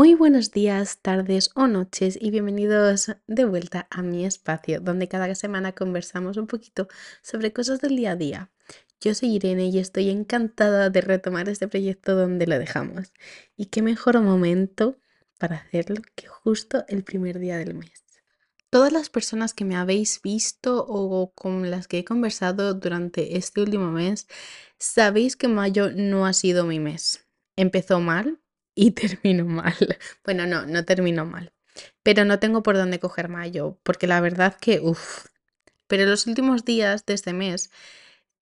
[0.00, 5.34] Muy buenos días, tardes o noches y bienvenidos de vuelta a mi espacio, donde cada
[5.34, 6.88] semana conversamos un poquito
[7.20, 8.50] sobre cosas del día a día.
[9.02, 13.12] Yo soy Irene y estoy encantada de retomar este proyecto donde lo dejamos.
[13.58, 14.96] Y qué mejor momento
[15.36, 18.02] para hacerlo que justo el primer día del mes.
[18.70, 23.60] Todas las personas que me habéis visto o con las que he conversado durante este
[23.60, 24.28] último mes,
[24.78, 27.26] sabéis que mayo no ha sido mi mes.
[27.54, 28.40] Empezó mal
[28.74, 29.98] y terminó mal.
[30.24, 31.52] Bueno, no, no terminó mal.
[32.02, 35.26] Pero no tengo por dónde coger mayo, porque la verdad que, uff.
[35.86, 37.70] Pero los últimos días de este mes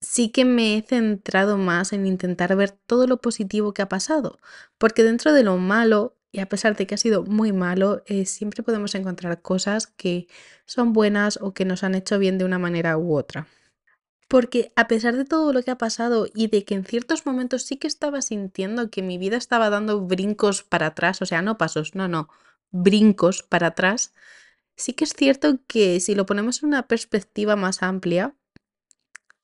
[0.00, 4.38] sí que me he centrado más en intentar ver todo lo positivo que ha pasado,
[4.78, 8.26] porque dentro de lo malo y a pesar de que ha sido muy malo, eh,
[8.26, 10.26] siempre podemos encontrar cosas que
[10.66, 13.46] son buenas o que nos han hecho bien de una manera u otra.
[14.28, 17.62] Porque a pesar de todo lo que ha pasado y de que en ciertos momentos
[17.62, 21.58] sí que estaba sintiendo que mi vida estaba dando brincos para atrás, o sea, no
[21.58, 22.28] pasos, no, no,
[22.70, 24.12] brincos para atrás,
[24.76, 28.34] sí que es cierto que si lo ponemos en una perspectiva más amplia,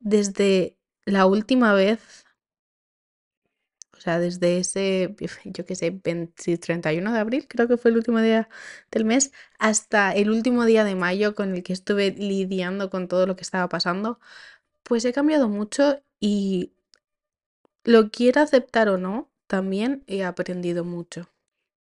[0.00, 2.24] desde la última vez
[3.96, 8.20] o sea, desde ese, yo qué sé, 31 de abril, creo que fue el último
[8.20, 8.50] día
[8.90, 13.26] del mes, hasta el último día de mayo con el que estuve lidiando con todo
[13.26, 14.20] lo que estaba pasando,
[14.84, 16.72] pues he cambiado mucho y
[17.82, 21.30] lo quiera aceptar o no, también he aprendido mucho.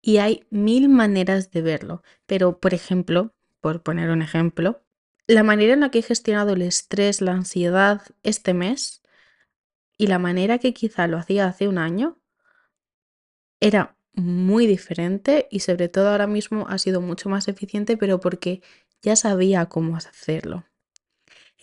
[0.02, 4.84] Y hay mil maneras de verlo, pero por ejemplo, por poner un ejemplo,
[5.28, 9.02] la manera en la que he gestionado el estrés, la ansiedad este mes
[9.98, 12.20] y la manera que quizá lo hacía hace un año
[13.62, 18.62] era muy diferente y sobre todo ahora mismo ha sido mucho más eficiente, pero porque
[19.02, 20.66] ya sabía cómo hacerlo.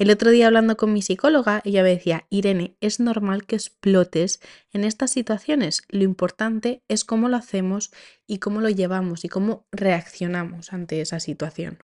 [0.00, 4.40] El otro día hablando con mi psicóloga, ella me decía, Irene, es normal que explotes
[4.72, 5.82] en estas situaciones.
[5.90, 7.92] Lo importante es cómo lo hacemos
[8.27, 11.80] y cómo lo llevamos y cómo reaccionamos ante esa situación.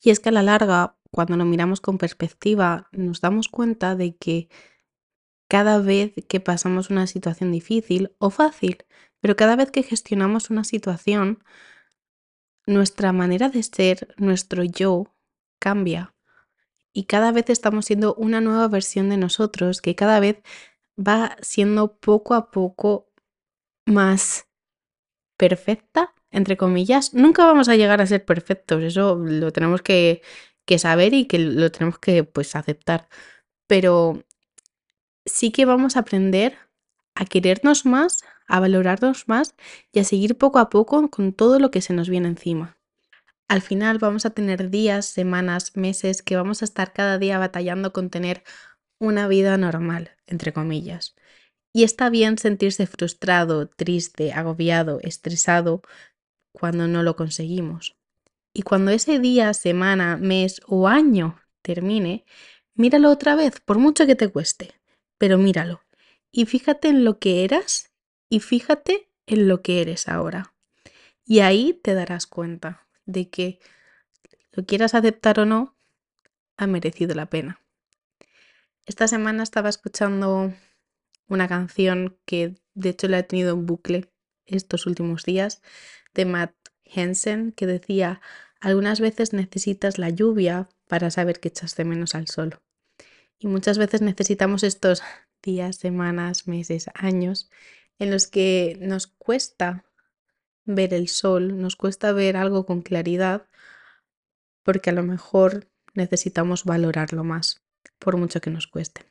[0.00, 4.14] Y es que a la larga, cuando lo miramos con perspectiva, nos damos cuenta de
[4.16, 4.48] que
[5.48, 8.84] cada vez que pasamos una situación difícil o fácil,
[9.20, 11.42] pero cada vez que gestionamos una situación,
[12.64, 15.12] nuestra manera de ser, nuestro yo,
[15.58, 16.14] cambia.
[16.92, 20.42] Y cada vez estamos siendo una nueva versión de nosotros que cada vez
[20.98, 23.10] va siendo poco a poco
[23.86, 24.46] más
[25.36, 27.14] perfecta, entre comillas.
[27.14, 30.22] Nunca vamos a llegar a ser perfectos, eso lo tenemos que,
[30.78, 33.08] saber y que lo tenemos que pues aceptar.
[33.66, 34.24] Pero
[35.26, 36.56] sí que vamos a aprender
[37.14, 39.54] a querernos más, a valorarnos más
[39.92, 42.79] y a seguir poco a poco con todo lo que se nos viene encima.
[43.50, 47.92] Al final vamos a tener días, semanas, meses que vamos a estar cada día batallando
[47.92, 48.44] con tener
[49.00, 51.16] una vida normal, entre comillas.
[51.74, 55.82] Y está bien sentirse frustrado, triste, agobiado, estresado
[56.52, 57.96] cuando no lo conseguimos.
[58.54, 62.24] Y cuando ese día, semana, mes o año termine,
[62.74, 64.80] míralo otra vez, por mucho que te cueste
[65.20, 65.82] pero míralo
[66.32, 67.92] y fíjate en lo que eras
[68.30, 70.54] y fíjate en lo que eres ahora.
[71.26, 73.60] Y ahí te darás cuenta de que
[74.52, 75.76] lo quieras aceptar o no,
[76.56, 77.60] ha merecido la pena.
[78.86, 80.52] Esta semana estaba escuchando
[81.28, 84.10] una canción que de hecho la he tenido en bucle
[84.46, 85.62] estos últimos días
[86.14, 86.54] de Matt
[86.84, 88.20] Hensen que decía,
[88.60, 92.60] algunas veces necesitas la lluvia para saber que echas de menos al sol.
[93.38, 95.02] Y muchas veces necesitamos estos
[95.42, 97.48] días, semanas, meses, años
[97.98, 99.84] en los que nos cuesta
[100.64, 103.46] ver el sol, nos cuesta ver algo con claridad,
[104.62, 107.62] porque a lo mejor necesitamos valorarlo más,
[107.98, 109.06] por mucho que nos cueste.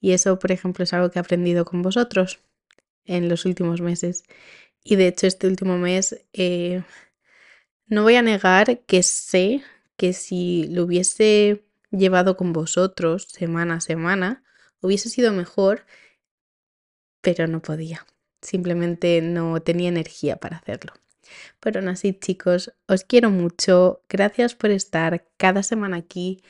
[0.00, 2.40] Y eso, por ejemplo, es algo que he aprendido con vosotros
[3.04, 4.24] en los últimos meses.
[4.84, 6.82] Y de hecho, este último mes, eh,
[7.86, 9.62] no voy a negar que sé
[9.96, 14.44] que si lo hubiese llevado con vosotros semana a semana,
[14.80, 15.86] hubiese sido mejor,
[17.20, 18.06] pero no podía.
[18.46, 20.92] Simplemente no tenía energía para hacerlo.
[21.58, 24.02] Pero aún así, chicos, os quiero mucho.
[24.08, 26.42] Gracias por estar cada semana aquí.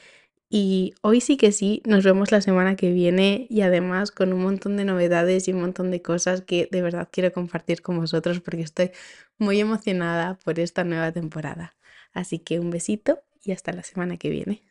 [0.51, 4.43] Y hoy sí que sí, nos vemos la semana que viene y además con un
[4.43, 8.41] montón de novedades y un montón de cosas que de verdad quiero compartir con vosotros
[8.41, 8.91] porque estoy
[9.39, 11.75] muy emocionada por esta nueva temporada.
[12.13, 14.63] Así que un besito y hasta la semana que viene.